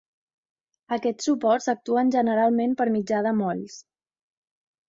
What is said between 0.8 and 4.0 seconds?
Aquests suports actuen generalment per mitjà de molls.